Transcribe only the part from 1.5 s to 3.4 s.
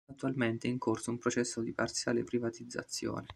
di parziale privatizzazione.